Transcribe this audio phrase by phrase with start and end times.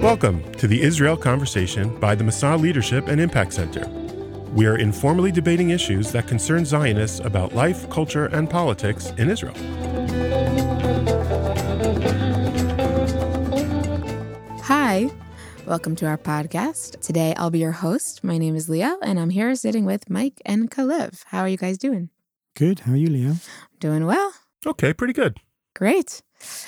[0.00, 3.86] Welcome to the Israel Conversation by the Masa Leadership and Impact Center.
[4.54, 9.52] We are informally debating issues that concern Zionists about life, culture, and politics in Israel.
[14.62, 15.10] Hi,
[15.66, 17.02] welcome to our podcast.
[17.02, 18.24] Today I'll be your host.
[18.24, 21.24] My name is Liel, and I'm here sitting with Mike and Calev.
[21.26, 22.08] How are you guys doing?
[22.56, 22.80] Good.
[22.80, 23.46] How are you, Liel?
[23.80, 24.32] Doing well.
[24.64, 25.40] Okay, pretty good.
[25.76, 26.22] Great.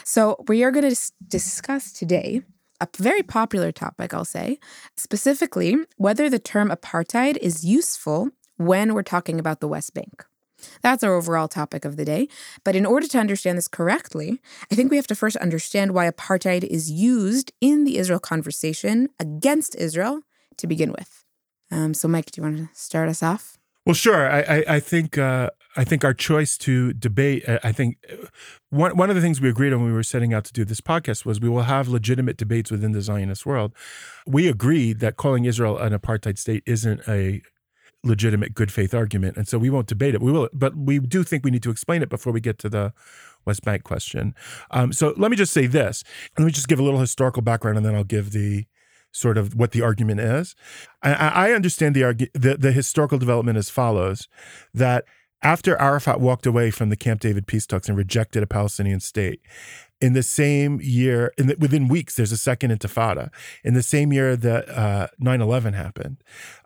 [0.04, 2.42] So, we are going to discuss today
[2.82, 4.58] a very popular topic, I'll say,
[4.96, 10.24] specifically whether the term apartheid is useful when we're talking about the West Bank.
[10.80, 12.28] That's our overall topic of the day.
[12.64, 14.40] But in order to understand this correctly,
[14.70, 19.08] I think we have to first understand why apartheid is used in the Israel conversation
[19.18, 20.22] against Israel
[20.58, 21.24] to begin with.
[21.70, 23.58] Um, so, Mike, do you want to start us off?
[23.86, 24.30] Well, sure.
[24.30, 27.48] I, I, I think uh, I think our choice to debate.
[27.48, 28.26] Uh, I think uh,
[28.70, 30.64] one one of the things we agreed on when we were setting out to do
[30.64, 33.72] this podcast was we will have legitimate debates within the Zionist world.
[34.26, 37.42] We agreed that calling Israel an apartheid state isn't a
[38.04, 40.20] legitimate good faith argument, and so we won't debate it.
[40.20, 42.68] We will, but we do think we need to explain it before we get to
[42.68, 42.92] the
[43.44, 44.34] West Bank question.
[44.70, 46.04] Um, so let me just say this.
[46.38, 48.66] Let me just give a little historical background, and then I'll give the
[49.12, 50.54] sort of what the argument is.
[51.02, 54.28] I, I understand the, argu- the the historical development as follows:
[54.74, 55.04] that
[55.42, 59.40] after Arafat walked away from the Camp David peace talks and rejected a Palestinian state,
[60.02, 63.30] in the same year, in the, within weeks, there's a second intifada.
[63.62, 66.16] In the same year that uh, 9/11 happened,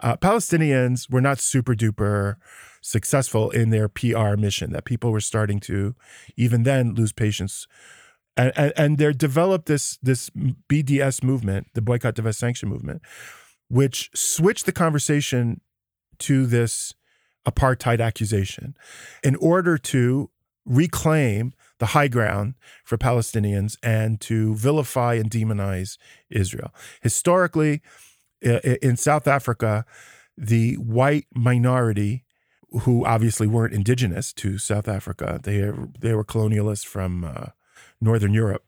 [0.01, 2.37] uh, Palestinians were not super duper
[2.81, 4.73] successful in their PR mission.
[4.73, 5.95] That people were starting to,
[6.37, 7.69] even then, lose patience.
[8.39, 13.03] And, and, and there developed this this BDS movement, the boycott, divest, sanction movement,
[13.69, 15.61] which switched the conversation
[16.21, 16.95] to this
[17.47, 18.77] apartheid accusation
[19.23, 20.31] in order to
[20.65, 25.97] reclaim the high ground for Palestinians and to vilify and demonize
[26.31, 26.75] Israel.
[27.03, 27.83] Historically,
[28.41, 29.85] in South Africa,
[30.37, 32.25] the white minority,
[32.83, 35.71] who obviously weren't indigenous to South Africa, they,
[36.01, 37.47] they were colonialists from uh,
[38.01, 38.65] Northern Europe,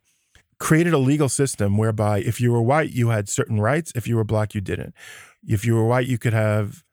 [0.58, 3.92] created a legal system whereby if you were white, you had certain rights.
[3.94, 4.94] If you were black, you didn't.
[5.46, 6.84] If you were white, you could have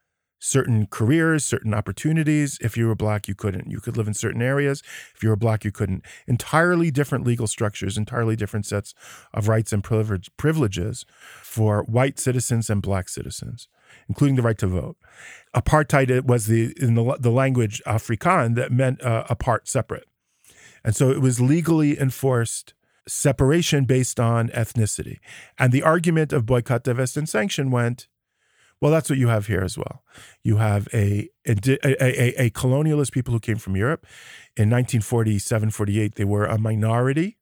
[0.45, 2.59] certain careers, certain opportunities.
[2.61, 3.69] If you were black, you couldn't.
[3.69, 4.83] You could live in certain areas.
[5.16, 6.06] If you were black, you couldn't.
[6.28, 8.94] Entirely different legal structures, entirely different sets
[9.34, 11.03] of rights and privilege, privileges
[11.41, 13.67] for white citizens and black citizens,
[14.07, 14.97] including the right to vote.
[15.55, 20.07] Apartheid was the in the, the language Afrikaan that meant uh, apart, separate,
[20.84, 22.75] and so it was legally enforced
[23.07, 25.17] separation based on ethnicity.
[25.57, 28.07] And the argument of boycott, divest, and sanction went
[28.85, 30.03] well, that's what you have here as well.
[30.44, 34.06] You have a a, a, a colonialist people who came from Europe.
[34.56, 37.40] In 1947, 48, they were a minority.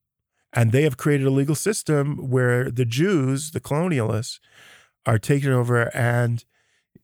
[0.54, 4.40] And they have created a legal system where the Jews, the colonialists,
[5.06, 6.46] are taken over and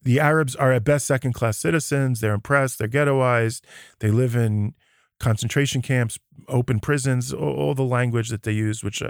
[0.03, 2.21] the Arabs are at best second class citizens.
[2.21, 2.79] They're impressed.
[2.79, 3.59] They're ghettoized.
[4.00, 4.73] They live in
[5.19, 6.17] concentration camps,
[6.47, 9.09] open prisons, all, all the language that they use, which, uh,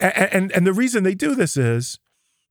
[0.00, 1.98] and, and, and the reason they do this is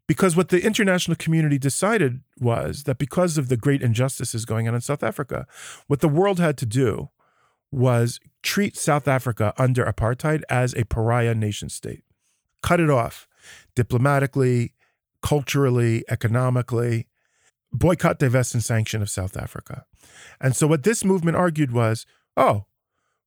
[0.08, 4.76] because what the international community decided was that because of the great injustices going on
[4.76, 5.48] in South Africa,
[5.88, 7.10] what the world had to do
[7.72, 12.04] was treat South Africa under apartheid as a pariah nation state,
[12.62, 13.28] cut it off
[13.76, 14.74] diplomatically,
[15.22, 17.08] culturally, economically,
[17.74, 19.86] boycott, divest, and sanction of South Africa.
[20.40, 22.06] And so what this movement argued was
[22.38, 22.66] oh,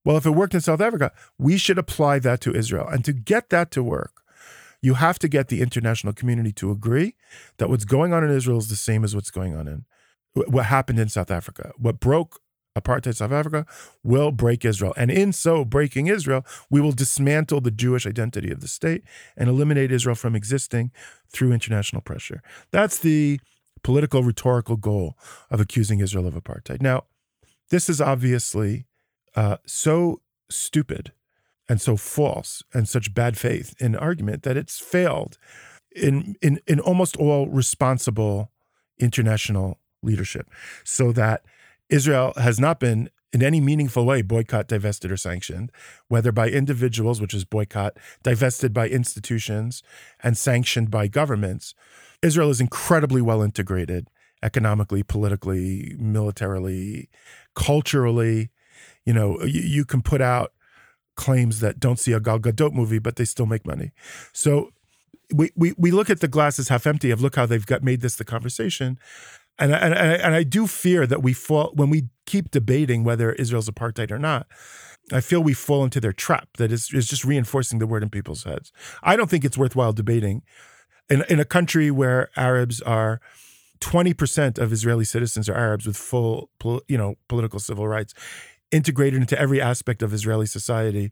[0.04, 2.86] well, if it worked in South Africa, we should apply that to Israel.
[2.86, 4.22] And to get that to work,
[4.80, 7.14] you have to get the international community to agree
[7.58, 9.84] that what's going on in Israel is the same as what's going on in
[10.34, 11.72] what happened in South Africa.
[11.76, 12.40] What broke
[12.76, 13.66] apartheid South Africa
[14.02, 14.94] will break Israel.
[14.96, 19.02] And in so breaking Israel, we will dismantle the Jewish identity of the state
[19.36, 20.92] and eliminate Israel from existing
[21.32, 22.42] through international pressure.
[22.70, 23.40] That's the
[23.82, 25.16] political rhetorical goal
[25.50, 26.80] of accusing Israel of apartheid.
[26.80, 27.04] Now,
[27.70, 28.86] this is obviously
[29.34, 31.12] uh, so stupid
[31.68, 35.38] and so false and such bad faith in argument that it's failed
[35.94, 38.50] in in in almost all responsible
[38.98, 40.48] international leadership
[40.84, 41.44] so that
[41.88, 45.70] Israel has not been in any meaningful way boycott, divested, or sanctioned,
[46.08, 49.82] whether by individuals, which is boycott, divested by institutions,
[50.22, 51.74] and sanctioned by governments.
[52.22, 54.08] Israel is incredibly well integrated
[54.42, 57.08] economically, politically, militarily,
[57.54, 58.50] culturally.
[59.04, 60.52] You know, you, you can put out
[61.18, 63.92] claims that don't see a Gal Gadot movie, but they still make money.
[64.32, 64.70] So
[65.34, 68.00] we, we, we look at the glasses half empty of look how they've got made
[68.00, 68.98] this the conversation.
[69.58, 73.68] And, and, and I do fear that we fall, when we keep debating whether Israel's
[73.68, 74.46] apartheid or not,
[75.12, 78.10] I feel we fall into their trap that is, is just reinforcing the word in
[78.10, 78.72] people's heads.
[79.02, 80.42] I don't think it's worthwhile debating
[81.10, 83.20] in in a country where Arabs are
[83.80, 86.50] 20% of Israeli citizens are Arabs with full,
[86.88, 88.12] you know, political civil rights,
[88.70, 91.10] integrated into every aspect of Israeli society,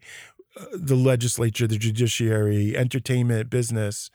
[0.59, 4.11] uh, the legislature, the judiciary, entertainment, business,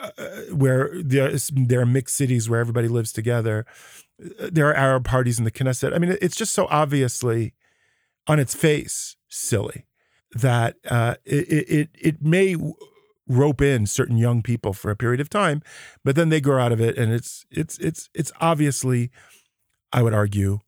[0.00, 0.10] uh,
[0.52, 3.64] where there, there are mixed cities where everybody lives together.
[4.20, 5.94] Uh, there are Arab parties in the Knesset.
[5.94, 7.54] I mean, it's just so obviously
[8.26, 9.86] on its face silly
[10.32, 12.56] that uh, it, it, it may
[13.28, 15.62] rope in certain young people for a period of time,
[16.04, 19.10] but then they grow out of it, and it's it's it's it's obviously,
[19.92, 20.60] I would argue,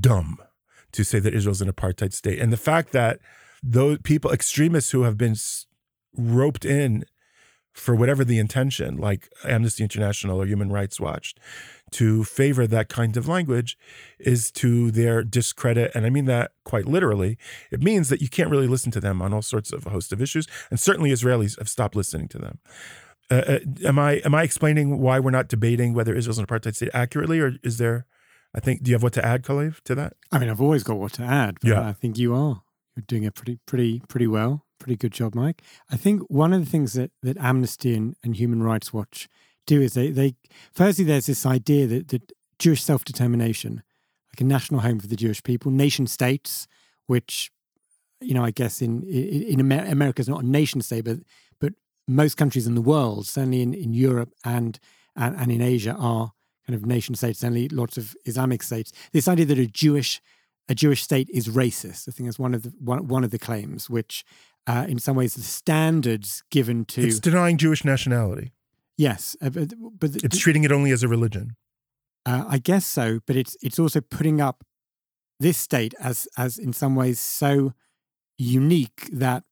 [0.00, 0.38] dumb
[0.96, 3.20] to say that Israel's an apartheid state, and the fact that
[3.62, 5.36] those people, extremists who have been
[6.16, 7.04] roped in
[7.72, 11.34] for whatever the intention, like Amnesty International or Human Rights Watch,
[11.92, 13.76] to favor that kind of language
[14.18, 15.92] is to their discredit.
[15.94, 17.36] And I mean that quite literally.
[17.70, 20.12] It means that you can't really listen to them on all sorts of a host
[20.12, 20.48] of issues.
[20.70, 22.58] And certainly Israelis have stopped listening to them.
[23.30, 26.76] Uh, uh, am I am I explaining why we're not debating whether Israel's an apartheid
[26.76, 28.06] state accurately, or is there?
[28.56, 28.82] I think.
[28.82, 30.14] Do you have what to add, Calev, to that?
[30.32, 31.58] I mean, I've always got what to add.
[31.60, 32.62] But yeah, I think you are.
[32.96, 34.64] You're doing it pretty, pretty, pretty well.
[34.78, 35.62] Pretty good job, Mike.
[35.90, 39.28] I think one of the things that that Amnesty and, and Human Rights Watch
[39.66, 40.36] do is they, they
[40.72, 43.82] firstly there's this idea that, that Jewish self determination,
[44.32, 46.66] like a national home for the Jewish people, nation states,
[47.06, 47.50] which
[48.20, 51.18] you know I guess in in America is not a nation state, but
[51.60, 51.74] but
[52.08, 54.78] most countries in the world, certainly in, in Europe and,
[55.14, 56.32] and and in Asia, are
[56.66, 57.40] kind of nation states.
[57.40, 58.92] Certainly, lots of Islamic states.
[59.12, 60.20] This idea that a Jewish
[60.68, 62.08] a Jewish state is racist.
[62.08, 64.24] I think that's one of the one, one of the claims, which
[64.66, 68.52] uh, in some ways the standards given to it's denying Jewish nationality.
[68.98, 71.56] Yes, uh, but, but it's treating it only as a religion.
[72.24, 74.64] Uh, I guess so, but it's it's also putting up
[75.38, 77.72] this state as as in some ways so
[78.38, 79.44] unique that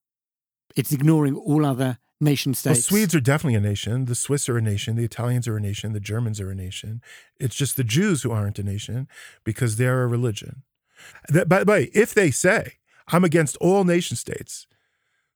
[0.76, 2.90] it's ignoring all other nation states.
[2.90, 4.06] Well, Swedes are definitely a nation.
[4.06, 4.96] The Swiss are a nation.
[4.96, 5.92] The Italians are a nation.
[5.92, 7.00] The Germans are a nation.
[7.38, 9.08] It's just the Jews who aren't a nation
[9.44, 10.62] because they're a religion.
[11.28, 12.74] That, by the way, if they say
[13.08, 14.66] I'm against all nation states,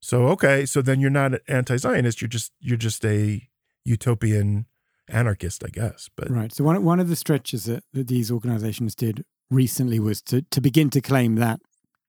[0.01, 2.21] so okay, so then you're not an anti-Zionist.
[2.21, 3.49] You're just you're just a
[3.85, 4.67] utopian
[5.09, 6.09] anarchist, I guess.
[6.17, 6.53] But right.
[6.53, 10.61] So one one of the stretches that, that these organizations did recently was to to
[10.61, 11.61] begin to claim that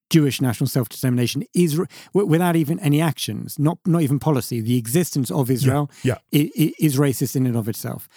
[0.09, 1.79] Jewish national self determination is
[2.13, 4.61] without even any actions, not not even policy.
[4.61, 6.47] The existence of Israel yeah, yeah.
[6.56, 8.07] Is, is racist in and of itself.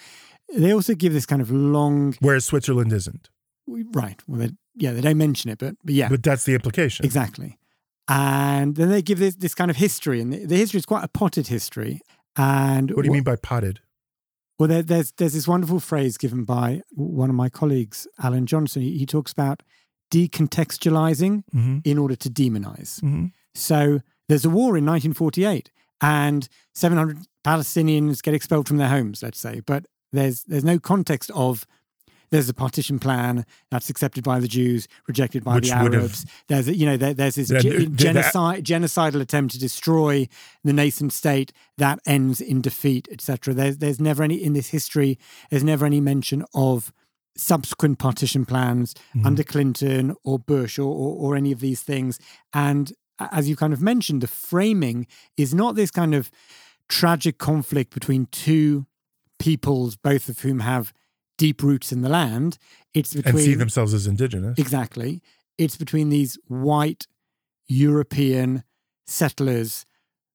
[0.55, 3.29] They also give this kind of long, whereas Switzerland isn't.
[3.67, 4.21] Right.
[4.27, 7.57] Well, they, yeah, they don't mention it, but but yeah, but that's the implication exactly.
[8.09, 11.03] And then they give this this kind of history, and the, the history is quite
[11.03, 12.01] a potted history.
[12.35, 13.79] And what do you mean by potted?
[14.59, 18.81] Well, there, there's there's this wonderful phrase given by one of my colleagues, Alan Johnson.
[18.81, 19.63] He, he talks about
[20.13, 21.79] decontextualizing mm-hmm.
[21.83, 23.01] in order to demonize.
[23.01, 23.27] Mm-hmm.
[23.55, 25.71] So there's a war in 1948,
[26.01, 31.31] and 700 Palestinians get expelled from their homes, let's say, but there's there's no context
[31.33, 31.65] of
[32.29, 36.25] there's a partition plan that's accepted by the Jews, rejected by Which the Arabs.
[36.47, 40.27] There's you know there, there's this then, genocide genocidal attempt to destroy
[40.63, 43.53] the nascent state that ends in defeat, etc.
[43.53, 45.19] There's there's never any in this history.
[45.49, 46.93] There's never any mention of
[47.35, 49.25] subsequent partition plans mm-hmm.
[49.25, 52.19] under Clinton or Bush or, or, or any of these things.
[52.53, 55.07] And as you kind of mentioned, the framing
[55.37, 56.29] is not this kind of
[56.89, 58.85] tragic conflict between two
[59.39, 60.93] peoples, both of whom have
[61.37, 62.57] deep roots in the land.
[62.93, 64.57] It's between and see themselves as indigenous.
[64.57, 65.21] Exactly.
[65.57, 67.07] It's between these white
[67.67, 68.63] European
[69.05, 69.85] settlers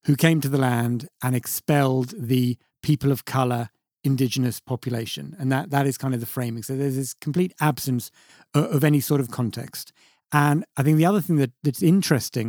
[0.04, 3.70] who came to the land and expelled the people of color
[4.10, 5.24] indigenous population.
[5.38, 6.62] And that that is kind of the framing.
[6.62, 8.10] So there's this complete absence
[8.54, 9.92] of, of any sort of context.
[10.30, 12.48] And i think the other thing that that's interesting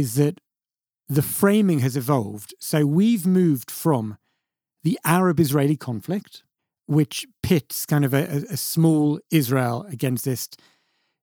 [0.00, 0.34] is that
[1.18, 2.50] the framing has evolved.
[2.70, 4.04] So we've moved from
[4.84, 6.42] the arab israeli conflict
[6.86, 10.48] which pits kind of a, a small Israel against this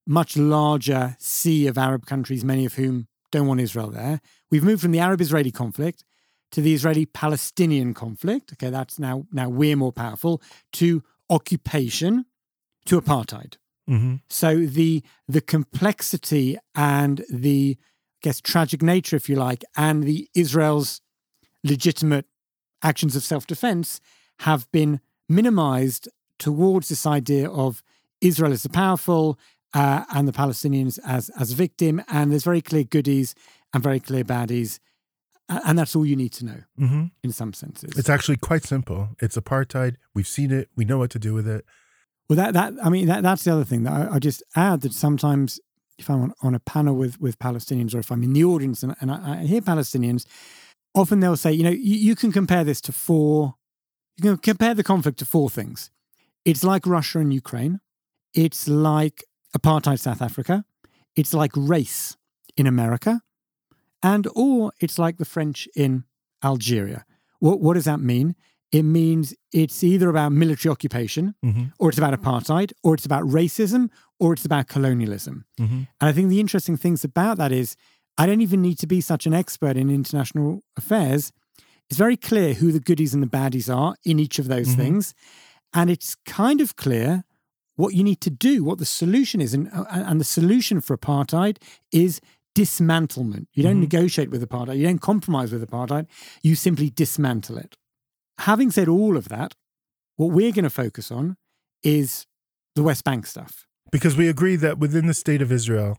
[0.08, 4.20] much larger sea of Arab countries, many of whom don't want Israel there.
[4.50, 6.04] We've moved from the Arab Israeli conflict
[6.52, 8.54] to the Israeli Palestinian conflict.
[8.54, 10.42] Okay, that's now now we're more powerful
[10.74, 12.26] to occupation
[12.86, 13.56] to apartheid.
[13.90, 14.16] Mm-hmm.
[14.30, 20.28] So the the complexity and the I guess tragic nature, if you like, and the
[20.36, 21.02] Israel's
[21.64, 22.26] legitimate
[22.84, 24.02] actions of self defense
[24.42, 27.84] have been minimized towards this idea of
[28.22, 29.40] Israel as the powerful
[29.74, 32.02] uh, and the Palestinians as as victim.
[32.08, 33.36] And there's very clear goodies
[33.74, 34.80] and very clear baddies.
[35.50, 37.06] And that's all you need to know mm-hmm.
[37.24, 37.98] in some senses.
[37.98, 39.10] It's actually quite simple.
[39.20, 39.96] It's apartheid.
[40.14, 40.70] We've seen it.
[40.76, 41.66] We know what to do with it.
[42.30, 44.82] Well, that that I mean that that's the other thing that I, I just add
[44.82, 45.60] that sometimes
[45.98, 48.84] if I'm on, on, a panel with with Palestinians or if I'm in the audience
[48.84, 50.28] and, and I, I, hear Palestinians,
[50.94, 53.56] often they'll say, you know, you, you can compare this to four
[54.20, 55.92] you can compare the conflict to four things.
[56.44, 57.80] It's like Russia and Ukraine.
[58.34, 59.24] It's like
[59.58, 60.66] apartheid South Africa.
[61.16, 62.18] It's like race
[62.58, 63.22] in America.
[64.02, 66.04] And or it's like the French in
[66.44, 67.06] Algeria.
[67.40, 68.36] What, what does that mean?
[68.72, 71.64] It means it's either about military occupation, Mm-hmm.
[71.80, 73.90] or it's about apartheid, or it's about racism,
[74.20, 75.46] or it's about colonialism.
[75.60, 75.74] Mm-hmm.
[75.76, 77.76] And I think the interesting things about that is
[78.18, 81.32] I don't even need to be such an expert in international affairs.
[81.90, 84.76] It's very clear who the goodies and the baddies are in each of those Mhm.
[84.78, 85.14] things.
[85.74, 87.24] And it's kind of clear
[87.76, 89.54] what you need to do, what the solution is.
[89.54, 91.58] And, uh, and the solution for apartheid
[91.92, 92.20] is
[92.60, 93.48] dismantlement.
[93.54, 93.88] You don't Mhm.
[93.88, 96.08] negotiate with apartheid, you don't compromise with apartheid,
[96.44, 97.78] you simply dismantle it.
[98.40, 99.56] Having said all of that,
[100.18, 101.38] what we're going to focus on
[101.84, 102.26] is
[102.76, 103.66] the West Bank stuff.
[103.92, 105.98] Because we agree that within the state of Israel,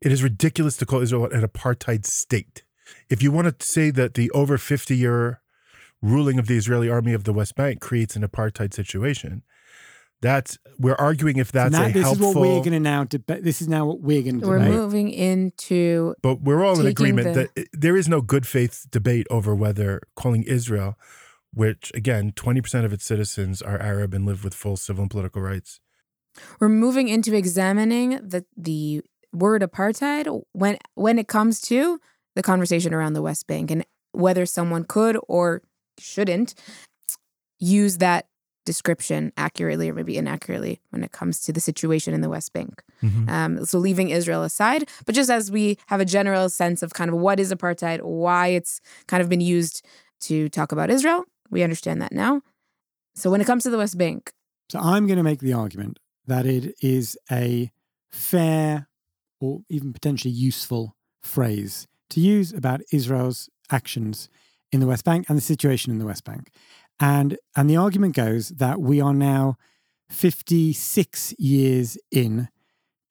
[0.00, 2.64] it is ridiculous to call Israel an apartheid state.
[3.08, 5.40] If you want to say that the over 50 year
[6.02, 9.42] ruling of the Israeli army of the West Bank creates an apartheid situation,
[10.22, 12.30] that's we're arguing if that's now, a this helpful.
[12.30, 13.44] is what we're going to now debate.
[13.44, 14.74] This is now what we're going to We're debate.
[14.74, 18.86] moving into but we're all in agreement the- that eh, there is no good faith
[18.90, 20.98] debate over whether calling Israel,
[21.52, 25.42] which again 20% of its citizens are Arab and live with full civil and political
[25.42, 25.80] rights.
[26.58, 29.02] we're moving into examining the the
[29.32, 32.00] word apartheid when when it comes to
[32.34, 35.62] the conversation around the West Bank and whether someone could or
[35.98, 36.54] shouldn't
[37.58, 38.26] use that
[38.64, 42.82] description accurately or maybe inaccurately when it comes to the situation in the West Bank.
[43.02, 43.28] Mhm.
[43.28, 47.10] Um, so leaving Israel aside, but just as we have a general sense of kind
[47.10, 49.84] of what is apartheid, why it's kind of been used
[50.20, 52.42] to talk about Israel, we understand that now.
[53.14, 54.32] So when it comes to the West Bank,
[54.70, 57.70] So I'm going to make the argument that it is a
[58.10, 58.88] fair
[59.40, 64.28] or even potentially useful phrase to use about Israel's actions
[64.72, 66.50] in the West Bank and the situation in the West Bank.
[67.00, 69.56] And and the argument goes that we are now
[70.10, 72.48] 56 years in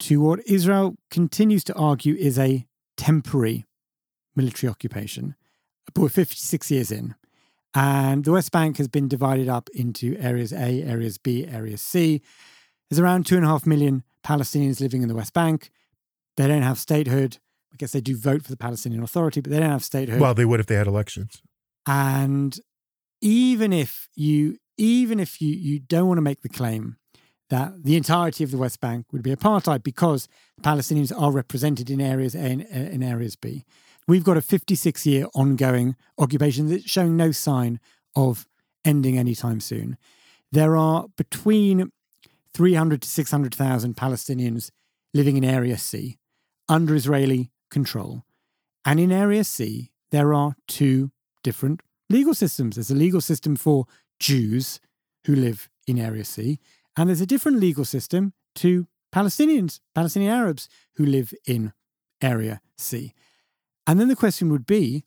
[0.00, 3.64] to what Israel continues to argue is a temporary
[4.34, 5.34] military occupation.
[5.92, 7.14] But we're 56 years in.
[7.74, 12.22] And the West Bank has been divided up into areas A, areas B, areas C.
[12.88, 15.70] There's around two and a half million Palestinians living in the West Bank.
[16.36, 17.38] They don't have statehood.
[17.72, 20.20] I guess they do vote for the Palestinian Authority, but they don't have statehood.
[20.20, 21.42] Well, they would if they had elections.
[21.86, 22.58] and
[23.24, 26.96] even if you even if you you don't want to make the claim
[27.50, 30.28] that the entirety of the West Bank would be apartheid because
[30.62, 33.64] Palestinians are represented in areas A and uh, in areas B,
[34.06, 37.80] we've got a 56 year ongoing occupation that's showing no sign
[38.14, 38.46] of
[38.84, 39.96] ending anytime soon.
[40.52, 41.90] There are between
[42.52, 44.70] 300 to 600,000 Palestinians
[45.14, 46.18] living in Area C
[46.68, 48.24] under Israeli control.
[48.84, 51.10] And in Area C, there are two
[51.42, 51.80] different
[52.14, 52.76] legal systems.
[52.76, 53.86] There's a legal system for
[54.20, 54.80] Jews
[55.26, 56.60] who live in Area C,
[56.96, 61.72] and there's a different legal system to Palestinians, Palestinian Arabs who live in
[62.22, 63.12] Area C.
[63.86, 65.04] And then the question would be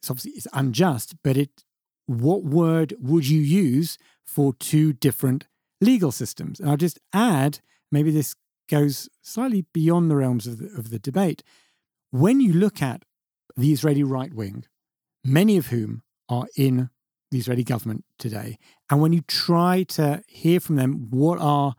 [0.00, 1.64] it's obviously it's unjust, but it
[2.06, 5.46] what word would you use for two different
[5.80, 6.58] legal systems?
[6.58, 7.60] And I'll just add,
[7.92, 8.34] maybe this
[8.68, 11.42] goes slightly beyond the realms of the, of the debate.
[12.10, 13.04] When you look at
[13.56, 14.64] the Israeli right wing,
[15.24, 16.88] many of whom are in
[17.30, 18.58] the Israeli government today,
[18.88, 21.74] and when you try to hear from them, what are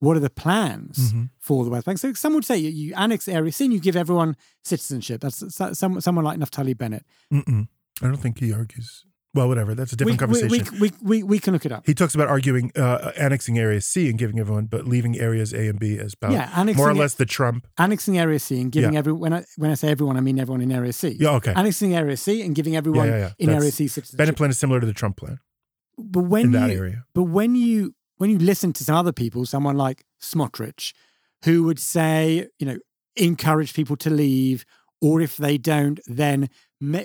[0.00, 1.30] what are the plans Mhm.
[1.38, 1.98] for the West Bank?
[1.98, 5.22] So some would say you, you annex Area C and you give everyone citizenship.
[5.22, 7.06] That's so- some, someone like Naftali Bennett.
[7.32, 7.68] Mm-mm.
[8.02, 9.06] I don't think he argues.
[9.34, 9.74] Well, whatever.
[9.74, 10.78] That's a different we, conversation.
[10.78, 11.84] We, we, we, we can look it up.
[11.86, 15.68] he talks about arguing uh, annexing Area C and giving everyone, but leaving areas A
[15.68, 17.66] and B as about yeah, annexing, more or less the Trump.
[17.76, 19.00] annexing Area C and giving Yeah.
[19.00, 21.16] every when I when I say everyone, I mean everyone in Area C.
[21.18, 21.52] Yeah, okay.
[21.54, 23.30] Annexing Area C and giving everyone yeah, yeah.
[23.38, 24.18] in Area That's- C citizenship.
[24.18, 25.40] Bennett plan is similar to the Trump plan
[25.98, 27.04] but when in that you, area.
[27.14, 30.92] But when you when you listen to some other people, someone like Smotrich,
[31.44, 32.78] who would say, you know,
[33.16, 34.64] encourage people to leave,
[35.00, 36.48] or if they don't, then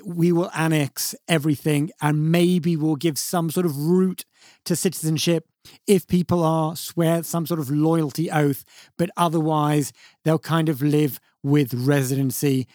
[0.06, 4.26] we will annex everything, and maybe we'll give some sort of route
[4.66, 5.46] to citizenship
[5.88, 8.64] if people are swear some sort of loyalty oath,
[8.98, 9.92] but otherwise
[10.24, 12.68] they'll kind of live with residency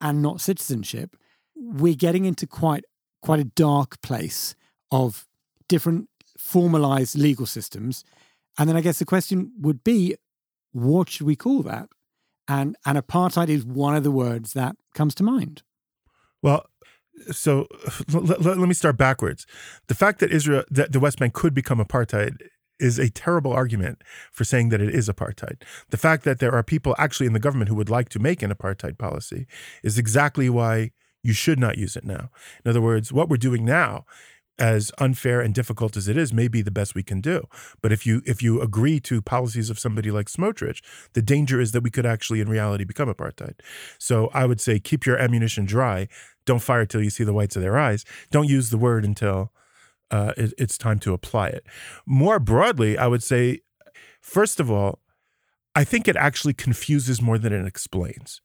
[0.00, 1.16] and not citizenship.
[1.54, 2.84] We're getting into quite
[3.22, 4.54] quite a dark place
[4.90, 5.26] of
[5.68, 6.08] different
[6.38, 8.04] formalized legal systems.
[8.58, 10.14] And then I guess the question would be,
[10.72, 11.88] what should we call that?
[12.46, 15.62] And and apartheid is one of the words that comes to mind.
[16.42, 16.66] Well,
[17.30, 17.66] so
[18.12, 19.46] let, let, me start backwards.
[19.88, 22.36] The fact that Israel, that the West Bank could become apartheid
[22.78, 25.62] is a terrible argument for saying that it is apartheid.
[25.90, 28.42] The fact that there are people actually in the government who would like to make
[28.42, 29.46] an apartheid policy
[29.82, 30.90] is exactly why
[31.22, 32.30] you should not use it now.
[32.64, 34.04] In other words, what we're doing now,
[34.58, 37.46] as unfair and difficult as it is, may be the best we can do.
[37.82, 40.82] But if you if you agree to policies of somebody like Smotrich,
[41.12, 43.60] the danger is that we could actually, in reality, become apartheid.
[43.98, 46.08] So I would say keep your ammunition dry.
[46.44, 48.04] Don't fire till you see the whites of their eyes.
[48.30, 49.52] Don't use the word until
[50.10, 51.66] uh, it, it's time to apply it.
[52.06, 53.60] More broadly, I would say,
[54.20, 55.00] first of all,
[55.74, 58.40] I think it actually confuses more than it explains.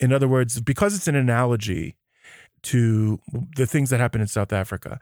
[0.00, 1.96] In other words, because it's an analogy
[2.64, 3.20] to
[3.56, 4.98] the things that happen in South Africa,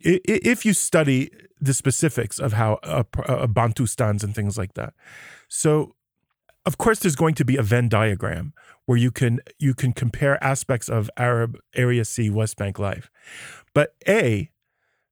[0.00, 4.94] if you study the specifics of how a, a Bantustans and things like that,
[5.48, 5.94] so
[6.66, 8.52] of course there's going to be a Venn diagram
[8.86, 13.10] where you can you can compare aspects of Arab Area C West Bank life,
[13.74, 14.50] but a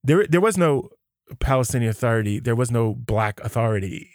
[0.04, 0.90] there there was no
[1.40, 4.10] Palestinian Authority, there was no Black Authority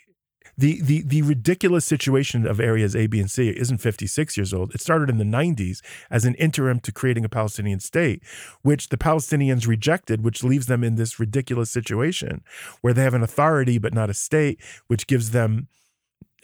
[0.57, 4.73] the the the ridiculous situation of areas A, B, and C isn't 56 years old.
[4.73, 8.23] It started in the 90s as an interim to creating a Palestinian state,
[8.63, 12.43] which the Palestinians rejected, which leaves them in this ridiculous situation
[12.81, 15.67] where they have an authority but not a state, which gives them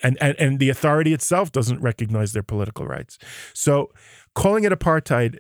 [0.03, 3.17] and, and and the authority itself doesn't recognize their political rights.
[3.53, 3.91] So
[4.36, 5.39] calling it apartheid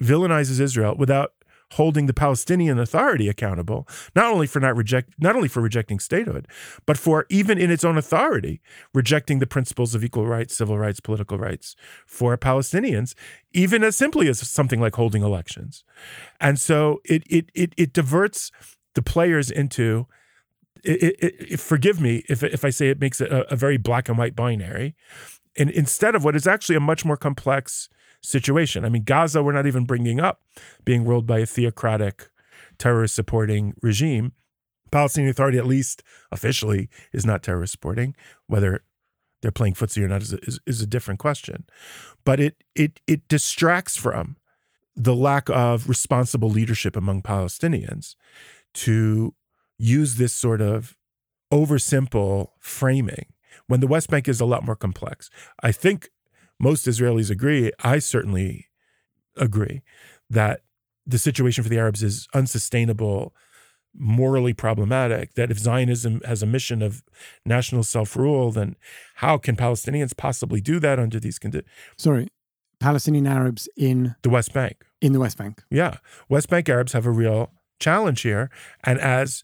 [0.00, 1.32] villainizes Israel without
[1.72, 6.46] holding the Palestinian Authority accountable, not only for not reject not only for rejecting statehood,
[6.86, 8.60] but for even in its own authority
[8.94, 11.74] rejecting the principles of equal rights, civil rights, political rights
[12.06, 13.14] for Palestinians,
[13.52, 15.84] even as simply as something like holding elections.
[16.40, 18.52] And so it it it, it diverts
[18.94, 20.06] the players into
[20.84, 23.76] it, it, it, forgive me if, if I say it makes it a, a very
[23.76, 24.94] black and white binary,
[25.58, 27.88] and instead of what is actually a much more complex
[28.26, 28.84] situation.
[28.84, 30.42] I mean, Gaza, we're not even bringing up
[30.84, 32.28] being ruled by a theocratic,
[32.78, 34.32] terrorist supporting regime.
[34.90, 38.14] Palestinian Authority, at least officially, is not terrorist supporting.
[38.46, 38.84] Whether
[39.42, 41.64] they're playing footsie or not is a, is, is a different question.
[42.24, 44.36] But it it it distracts from
[44.94, 48.16] the lack of responsible leadership among Palestinians
[48.74, 49.34] to
[49.78, 50.96] use this sort of
[51.52, 53.26] oversimple framing
[53.66, 55.30] when the West Bank is a lot more complex.
[55.62, 56.10] I think
[56.58, 58.66] most Israelis agree, I certainly
[59.36, 59.82] agree,
[60.30, 60.60] that
[61.06, 63.34] the situation for the Arabs is unsustainable,
[63.94, 65.34] morally problematic.
[65.34, 67.02] That if Zionism has a mission of
[67.44, 68.76] national self rule, then
[69.16, 71.70] how can Palestinians possibly do that under these conditions?
[71.96, 72.28] Sorry,
[72.80, 74.84] Palestinian Arabs in the West Bank.
[75.00, 75.62] In the West Bank.
[75.70, 75.98] Yeah.
[76.28, 78.50] West Bank Arabs have a real challenge here.
[78.84, 79.42] And as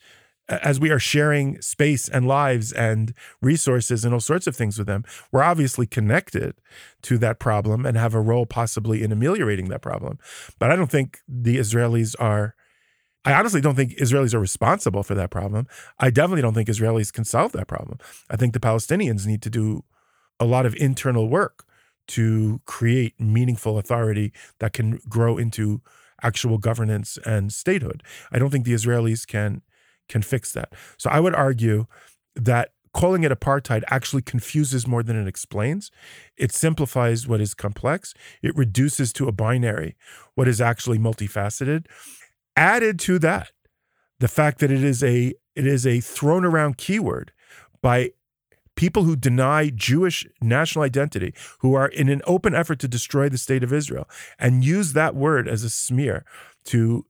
[0.48, 4.86] as we are sharing space and lives and resources and all sorts of things with
[4.86, 6.54] them, we're obviously connected
[7.02, 10.18] to that problem and have a role possibly in ameliorating that problem.
[10.58, 12.54] But I don't think the Israelis are.
[13.24, 15.68] I honestly don't think Israelis are responsible for that problem.
[16.00, 17.98] I definitely don't think Israelis can solve that problem.
[18.28, 19.84] I think the Palestinians need to do
[20.40, 21.64] a lot of internal work
[22.08, 25.82] to create meaningful authority that can grow into
[26.20, 28.02] actual governance and statehood.
[28.32, 29.62] I don't think the Israelis can
[30.08, 30.72] can fix that.
[30.98, 31.86] So I would argue
[32.34, 35.90] that calling it apartheid actually confuses more than it explains.
[36.36, 39.96] It simplifies what is complex, it reduces to a binary
[40.34, 41.86] what is actually multifaceted.
[42.56, 43.50] Added to that,
[44.20, 47.32] the fact that it is a it is a thrown around keyword
[47.82, 48.10] by
[48.76, 53.38] people who deny Jewish national identity, who are in an open effort to destroy the
[53.38, 56.24] state of Israel, and use that word as a smear
[56.64, 57.04] to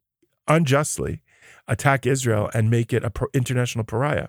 [0.49, 1.23] unjustly
[1.69, 4.29] attack Israel and make it an international pariah.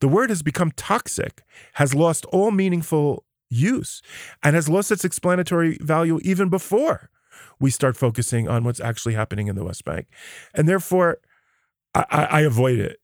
[0.00, 1.42] The word has become toxic,
[1.74, 4.02] has lost all meaningful use,
[4.42, 7.10] and has lost its explanatory value even before
[7.60, 10.06] we start focusing on what's actually happening in the West Bank.
[10.54, 11.18] And therefore,
[11.94, 12.98] I, I, I avoid it.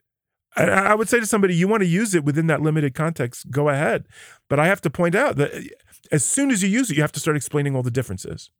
[0.56, 3.50] I, I would say to somebody, you want to use it within that limited context,
[3.50, 4.06] go ahead.
[4.48, 5.68] But I have to point out that eh,
[6.12, 8.50] as soon as you use it, you have to start explaining all the differences.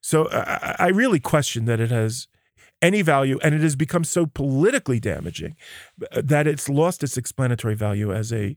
[0.00, 2.28] So I, I really question that it has
[2.86, 5.56] any value, and it has become so politically damaging
[6.12, 8.56] that it's lost its explanatory value as a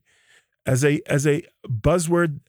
[0.66, 2.40] as a as a buzzword.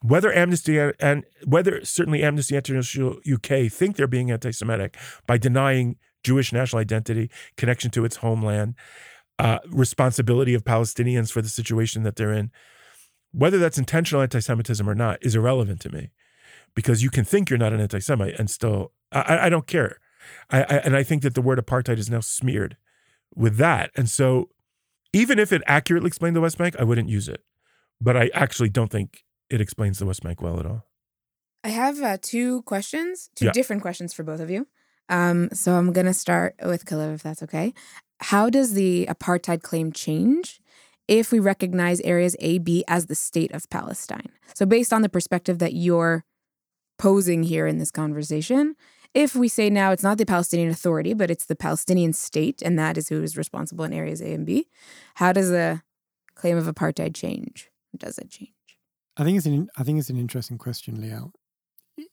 [0.00, 6.52] Whether Amnesty and whether certainly Amnesty International UK think they're being anti-Semitic by denying Jewish
[6.52, 8.74] national identity, connection to its homeland,
[9.38, 12.50] uh, responsibility of Palestinians for the situation that they're in,
[13.32, 16.10] whether that's intentional anti-Semitism or not, is irrelevant to me,
[16.74, 19.98] because you can think you're not an anti-Semite and still I, I don't care.
[20.50, 22.76] I, I, and I think that the word apartheid is now smeared
[23.34, 23.90] with that.
[23.96, 24.50] And so,
[25.12, 27.44] even if it accurately explained the West Bank, I wouldn't use it.
[28.00, 30.86] But I actually don't think it explains the West Bank well at all.
[31.62, 33.52] I have uh, two questions, two yeah.
[33.52, 34.66] different questions for both of you.
[35.08, 37.72] Um, so I'm going to start with Calev, if that's okay.
[38.20, 40.60] How does the apartheid claim change
[41.08, 44.30] if we recognize areas A, B as the state of Palestine?
[44.54, 46.24] So, based on the perspective that you're
[46.98, 48.76] posing here in this conversation,
[49.14, 52.78] if we say now it's not the Palestinian Authority, but it's the Palestinian state, and
[52.78, 54.68] that is who is responsible in areas A and B,
[55.14, 55.82] how does the
[56.34, 57.70] claim of apartheid change?
[57.96, 58.50] Does it change?
[59.16, 61.32] I think it's an I think it's an interesting question, Liel.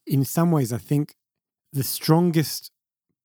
[0.05, 1.15] In some ways, I think
[1.73, 2.71] the strongest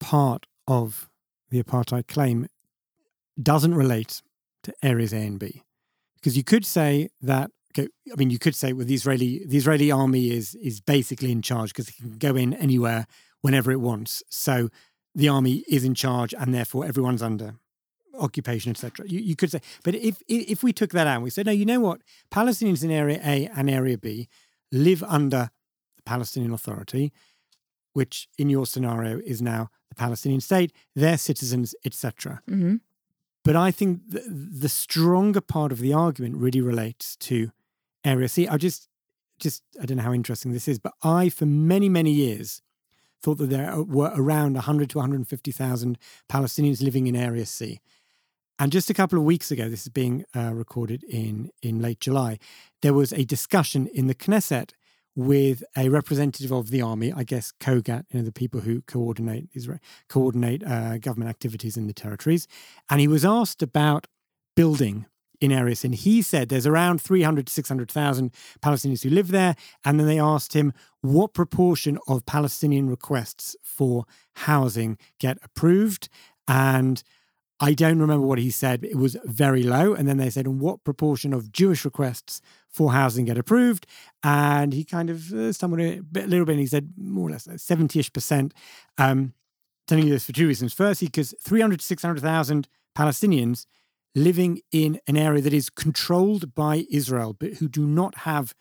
[0.01, 1.11] part of
[1.51, 2.49] the apartheid claim
[3.41, 4.23] doesn't relate
[4.63, 5.63] to areas A and B,
[6.17, 7.51] because you could say that.
[7.79, 11.31] Okay, I mean, you could say well, the Israeli the Israeli army is is basically
[11.31, 13.07] in charge because it can go in anywhere
[13.43, 14.23] whenever it wants.
[14.29, 14.71] So
[15.15, 17.55] the army is in charge, and therefore everyone's under
[18.19, 19.07] occupation, etc.
[19.09, 21.53] You, you could say, but if if we took that out, and we said, no,
[21.53, 24.29] you know what, Palestinians in Area A and Area B
[24.73, 25.51] live under
[25.97, 27.13] the Palestinian Authority,
[27.93, 32.43] which in your scenario is now the Palestinian state, their citizens, etc.
[32.49, 32.77] Mm-hmm.
[33.45, 37.53] But I think the, the stronger part of the argument really relates to
[38.05, 38.49] Area C.
[38.49, 38.89] I just,
[39.39, 42.61] just I don't know how interesting this is, but I, for many many years,
[43.23, 45.99] thought that there were around 100 to 150,000
[46.31, 47.81] Palestinians living in Area C.
[48.59, 52.01] And just a couple of weeks ago, this is being uh, recorded in, in late
[52.01, 52.39] July,
[52.81, 54.71] there was a discussion in the Knesset
[55.15, 59.49] with a representative of the army, I guess COGAT, you know, the people who coordinate
[59.55, 62.47] Israel, coordinate uh, government activities in the territories.
[62.91, 64.07] And he was asked about
[64.55, 65.07] building
[65.41, 65.85] in areas.
[65.85, 69.57] And he said there's around 300 to 600,000 Palestinians who live there.
[69.85, 76.09] And then they asked him what proportion of Palestinian requests for housing get approved.
[76.49, 77.03] And
[77.59, 78.85] I don't remember what he said.
[78.85, 79.95] It was very low.
[79.95, 83.87] And then they said, and what proportion of Jewish requests for housing get approved?
[84.23, 87.29] And he kind of uh, stumbled a, bit, a little bit and he said more
[87.29, 88.53] or less 70 ish percent.
[88.99, 89.33] Um,
[89.87, 90.73] telling you this for two reasons.
[90.73, 93.67] Firstly, because 300 to 600,000 Palestinians
[94.17, 98.55] living in an area that is controlled by Israel, but who do not have,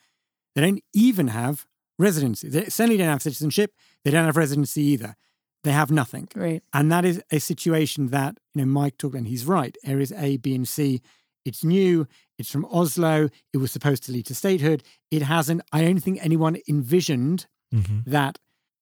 [0.54, 1.66] they don't even have
[1.98, 2.50] residency.
[2.50, 3.72] They certainly don't have citizenship.
[4.04, 5.16] They don't have residency either.
[5.64, 6.28] They have nothing.
[6.36, 6.62] Right.
[6.74, 9.76] And that is a situation that, you know, Mike talked and he's right.
[9.84, 11.02] Areas A, B, and C,
[11.46, 12.06] it's new.
[12.38, 13.30] It's from Oslo.
[13.54, 14.84] It was supposed to lead to statehood.
[15.10, 15.62] It hasn't.
[15.72, 18.10] I don't think anyone envisioned Mm-hmm.
[18.10, 18.38] that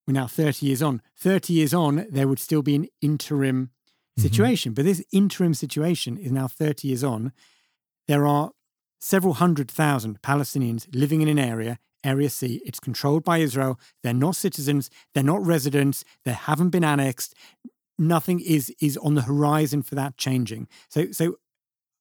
[0.05, 1.01] we're now 30 years on.
[1.17, 3.71] 30 years on, there would still be an interim
[4.17, 4.21] Mhm.
[4.21, 4.73] situation.
[4.73, 7.32] But this interim situation is now 30 years on.
[8.08, 8.52] There are
[8.99, 12.62] several hundred thousand Palestinians living in an area, Area C.
[12.65, 13.80] It's controlled by Israel.
[14.02, 14.89] They're not citizens.
[15.13, 16.04] They're not residents.
[16.26, 17.34] They haven't been annexed.
[17.97, 20.67] Nothing is is on the horizon for that changing.
[20.89, 21.38] So so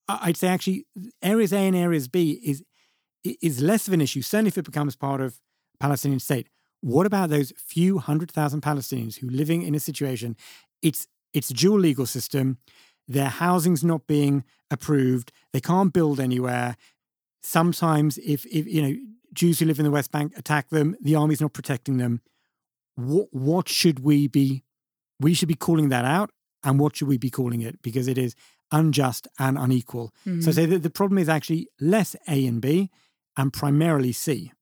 [0.08, 0.86] I'd say actually
[1.22, 2.62] areas A and areas B is
[3.24, 5.38] is less of an issue, certainly if it becomes part of
[5.78, 6.48] Palestinian state.
[6.80, 10.36] What about those few hundred thousand Palestinians who living in a situation?
[10.82, 12.58] It's it's a dual legal system.
[13.08, 15.32] Their housing's not being approved.
[15.52, 16.76] They can't build anywhere.
[17.42, 18.96] Sometimes, if if you know
[19.32, 22.20] Jews who live in the West Bank attack them, the army's not protecting them.
[22.96, 24.62] What what should we be?
[25.18, 26.30] We should be calling that out,
[26.62, 27.82] and what should we be calling it?
[27.82, 28.34] Because it is
[28.70, 30.12] unjust and unequal.
[30.24, 30.54] So I Mhm.
[30.54, 32.90] say that the problem is actually less A and B,
[33.36, 34.52] and primarily C.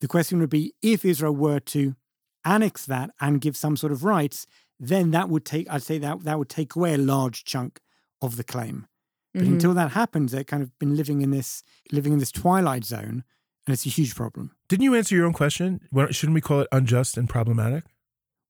[0.00, 1.96] The question would be if Israel were to
[2.44, 4.46] annex that and give some sort of rights,
[4.78, 7.80] then that would take, I'd say that that would take away a large chunk
[8.20, 8.86] of the claim.
[9.34, 9.52] But Mhm.
[9.54, 11.62] until that happens, they've kind of been living in this
[11.92, 13.22] living in this twilight zone,
[13.66, 14.56] and it's a huge problem.
[14.68, 15.80] Didn't you answer your own question?
[16.10, 17.84] Shouldn't we call it unjust and problematic?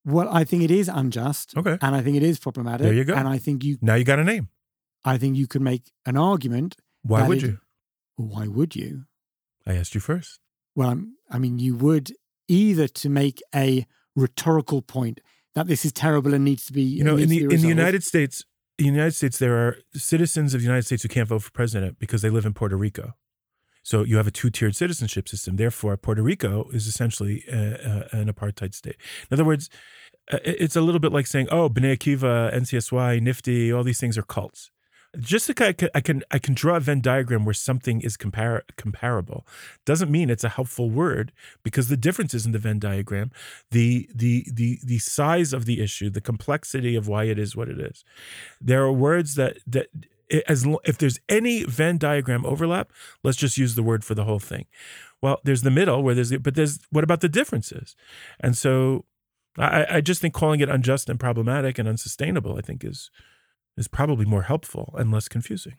[0.04, 1.76] Well, I think it is unjust, Okay.
[1.82, 2.84] and I think it is problematic.
[2.84, 3.14] There you go.
[3.14, 4.48] And I think you, Now you got a name.
[5.04, 6.76] I think you could make an argument.
[7.02, 7.58] Why would is- you?
[8.16, 9.06] Why would you?
[9.66, 10.38] I asked you first.
[10.76, 12.12] Well, I'm- I mean, you would
[12.46, 15.20] either to make a rhetorical point
[15.56, 16.82] that this is terrible and needs to be.
[16.82, 17.68] You know, in the in the.
[17.68, 18.44] United States,
[18.78, 21.50] in the United States, there are citizens of the United States who can't vote for
[21.50, 23.14] president because they live in Puerto Rico.
[23.82, 25.56] So you have a two-tiered citizenship system.
[25.56, 28.96] Therefore, Puerto Rico is essentially uh, uh, an apartheid state.
[29.30, 29.70] In other words,
[30.30, 34.18] uh, it's a little bit like saying, "Oh, B'nai Akiva, NCSY, NFTY, all these things
[34.18, 34.70] are cults."
[35.18, 38.16] Just like I can, I can, I can draw a Venn diagram where something is
[38.16, 39.46] compar- comparable,
[39.84, 43.30] doesn't mean it's a helpful word because the differences in the Venn diagram,
[43.70, 47.68] the the the the size of the issue, the complexity of why it is what
[47.68, 48.04] it is.
[48.60, 49.88] There are words that that
[50.48, 52.90] as if there's any Venn diagram overlap,
[53.22, 54.66] let's just use the word for the whole thing.
[55.22, 57.96] Well, there's the middle where there's the, but there's what about the differences?
[58.40, 59.04] And so
[59.58, 63.10] I, I just think calling it unjust and problematic and unsustainable, I think is
[63.76, 65.74] is probably more helpful and less confusing.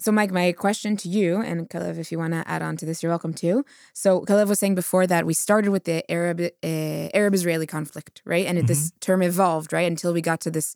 [0.00, 2.86] So, Mike, my question to you, and Calev, if you want to add on to
[2.86, 3.64] this, you're welcome to.
[3.92, 8.22] So, Calev was saying before that we started with the Arab uh, Arab Israeli conflict,
[8.24, 8.46] right?
[8.46, 10.74] And this term evolved, right, until we got to this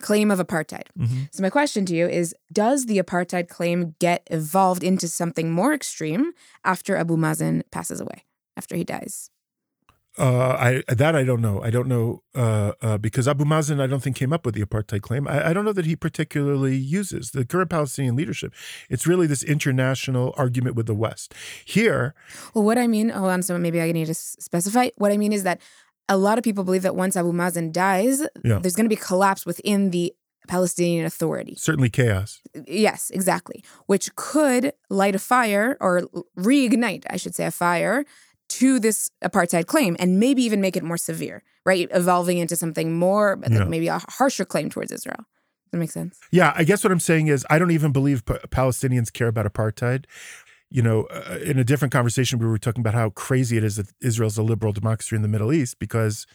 [0.00, 0.88] claim of apartheid.
[0.98, 1.28] Mhm.
[1.32, 5.72] So, my question to you is Does the apartheid claim get evolved into something more
[5.72, 6.32] extreme
[6.64, 8.24] after Abu Mazen passes away,
[8.56, 9.30] after he dies?
[10.18, 11.62] Uh, I that I don't know.
[11.62, 14.62] I don't know uh, uh, because Abu Mazen I don't think came up with the
[14.62, 15.26] apartheid claim.
[15.26, 18.52] I, I, don't know that he particularly uses the current Palestinian leadership.
[18.90, 21.34] It's really this international argument with the West.
[21.64, 22.14] Here,
[22.52, 24.90] well, what I mean, hold on, so maybe I need to specify.
[24.96, 25.62] What I mean is that
[26.10, 28.58] a lot of people believe that once Abu Mazen dies, yeah.
[28.58, 30.14] there's going to be collapse within the
[30.46, 31.54] Palestinian Authority.
[31.56, 32.40] Certainly chaos.
[32.66, 33.64] Yes, exactly.
[33.86, 36.02] Which could light a fire or
[36.36, 38.04] reignite, I should say, a fire
[38.58, 41.88] to this apartheid claim and maybe even make it more severe, right?
[41.92, 43.64] Evolving into something more, yeah.
[43.64, 45.18] maybe a harsher claim towards Israel.
[45.18, 46.18] Does that make sense?
[46.30, 50.04] Yeah, I guess what I'm saying is I don't even believe Palestinians care about apartheid.
[50.70, 53.76] You know, uh, in a different conversation, we were talking about how crazy it is
[53.76, 56.26] that Israel's a liberal democracy in the Middle East because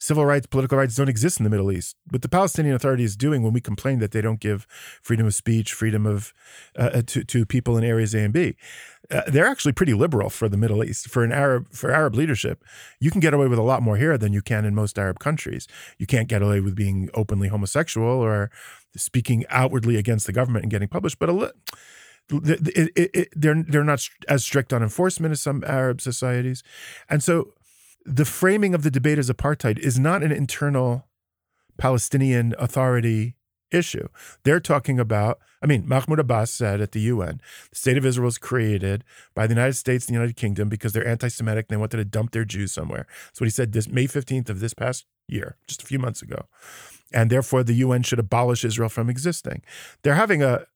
[0.00, 1.94] civil rights, political rights don't exist in the Middle East.
[2.08, 4.66] What the Palestinian Authority is doing when we complain that they don't give
[5.02, 6.32] freedom of speech, freedom of
[6.76, 8.56] uh, uh to to people in areas A and B,
[9.10, 11.08] uh, they're actually pretty liberal for the Middle East.
[11.08, 12.64] For an Arab for Arab leadership,
[12.98, 15.18] you can get away with a lot more here than you can in most Arab
[15.18, 15.68] countries.
[15.98, 18.50] You can't get away with being openly homosexual or
[18.96, 21.50] speaking outwardly against the government and getting published, but a li-
[22.32, 26.62] it, it, it, they're they're not as strict on enforcement as some Arab societies,
[27.08, 27.52] and so
[28.04, 31.06] the framing of the debate as apartheid is not an internal
[31.78, 33.36] Palestinian Authority
[33.70, 34.08] issue.
[34.42, 38.26] They're talking about, I mean, Mahmoud Abbas said at the UN, the state of Israel
[38.26, 41.76] was created by the United States and the United Kingdom because they're anti Semitic and
[41.76, 43.06] they wanted to dump their Jews somewhere.
[43.26, 46.22] That's what he said this May 15th of this past year, just a few months
[46.22, 46.46] ago.
[47.12, 49.62] And therefore, the UN should abolish Israel from existing.
[50.02, 50.66] They're having a,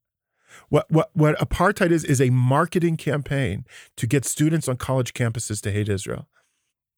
[0.68, 3.64] what, what, what apartheid is, is a marketing campaign
[3.96, 6.28] to get students on college campuses to hate Israel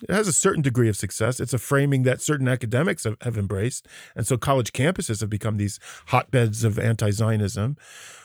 [0.03, 1.41] it has a certain degree of success.
[1.41, 3.87] It's a framing that certain academics have, have embraced.
[4.15, 7.77] And so college campuses have become these hotbeds of anti Zionism.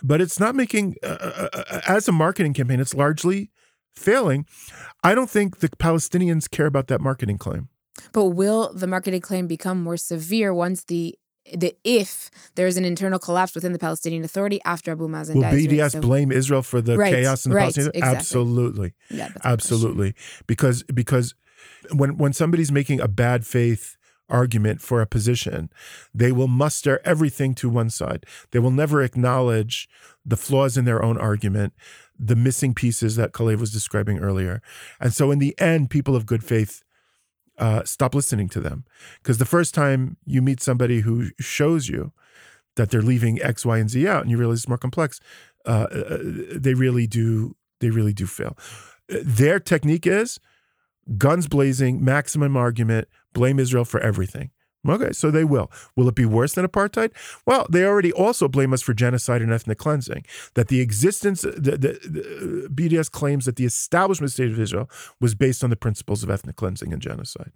[0.03, 3.51] But it's not making, uh, uh, uh, uh, as a marketing campaign, it's largely
[3.95, 4.45] failing.
[5.03, 7.69] I don't think the Palestinians care about that marketing claim.
[8.13, 11.17] But will the marketing claim become more severe once the
[11.55, 15.55] the if there's an internal collapse within the Palestinian Authority after Abu Mazen Will dies.
[15.55, 15.91] BDS right?
[15.93, 17.91] so, blame Israel for the right, chaos in the right, Palestinian?
[17.95, 18.17] Exactly.
[18.17, 18.93] Absolutely.
[19.09, 20.13] Yeah, absolutely.
[20.45, 21.35] Because because
[21.93, 23.97] when when somebody's making a bad faith
[24.29, 25.69] argument for a position,
[26.13, 28.25] they will muster everything to one side.
[28.51, 29.89] They will never acknowledge
[30.25, 31.73] the flaws in their own argument,
[32.17, 34.61] the missing pieces that Calev was describing earlier.
[34.99, 36.83] And so in the end, people of good faith
[37.57, 38.85] uh, stop listening to them.
[39.21, 42.11] Because the first time you meet somebody who shows you
[42.75, 45.19] that they're leaving X, Y, and Z out, and you realize it's more complex,
[45.65, 46.17] uh, uh
[46.55, 47.55] they really do.
[47.79, 48.55] They really do fail.
[49.09, 50.39] Their technique is
[51.17, 54.51] guns blazing, maximum argument, blame Israel for everything.
[54.87, 55.71] Okay, so they will.
[55.95, 57.11] Will it be worse than apartheid?
[57.45, 60.25] Well, they already also blame us for genocide and ethnic cleansing.
[60.55, 64.89] That the existence, the, the, the, BDS claims that the establishment state of Israel
[65.19, 67.51] was based on the principles of ethnic cleansing and genocide.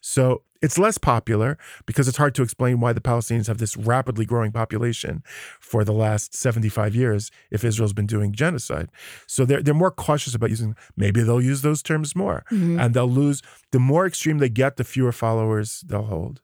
[0.00, 4.24] So it's less popular because it's hard to explain why the Palestinians have this rapidly
[4.24, 5.22] growing population
[5.60, 8.88] for the last 75 years if Israel's been doing genocide.
[9.26, 12.80] So they're, they're more cautious about using, maybe they'll use those terms more mm-hmm.
[12.80, 13.42] and they'll lose.
[13.72, 16.40] The more extreme they get, the fewer followers they'll hold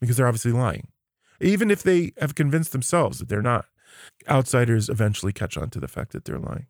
[0.00, 0.88] because they're obviously lying.
[1.40, 3.66] Even if they have convinced themselves that they're not,
[4.28, 6.66] outsiders eventually catch on to the fact that they're lying.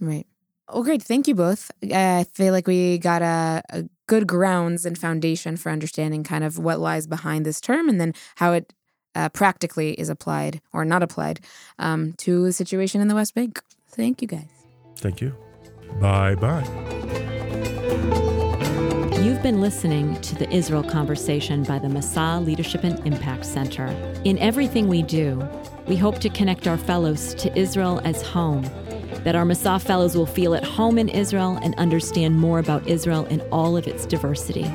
[0.00, 0.26] Right.
[0.68, 1.02] Oh, great.
[1.02, 1.70] Thank you both.
[1.82, 6.58] I feel like we got a, a, good grounds and foundation for understanding kind of
[6.58, 8.72] what lies behind this term and then how it
[9.14, 11.40] uh, practically is applied or not applied
[11.78, 13.62] um, to the situation in the West Bank.
[13.88, 14.48] Thank you, guys.
[14.96, 15.34] Thank you.
[16.00, 16.91] Bye bye.
[19.22, 23.86] You've been listening to the Israel Conversation by the Masa Leadership and Impact Center.
[24.24, 25.48] In everything we do,
[25.86, 28.62] we hope to connect our fellows to Israel as home
[29.22, 33.24] that our Masa Fellows will feel at home in Israel and understand more about Israel
[33.26, 34.68] in all of its diversity.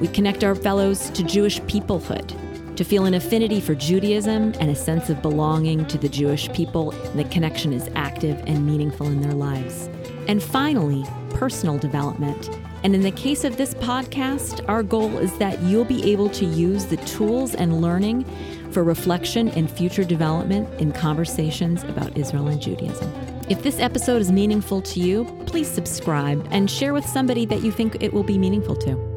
[0.00, 4.74] We connect our fellows to Jewish peoplehood, to feel an affinity for Judaism and a
[4.74, 9.20] sense of belonging to the Jewish people, and the connection is active and meaningful in
[9.20, 9.88] their lives.
[10.26, 12.50] And finally, personal development.
[12.84, 16.44] And in the case of this podcast, our goal is that you'll be able to
[16.44, 18.24] use the tools and learning
[18.72, 23.12] for reflection and future development in conversations about Israel and Judaism.
[23.48, 27.70] If this episode is meaningful to you, please subscribe and share with somebody that you
[27.70, 29.11] think it will be meaningful to.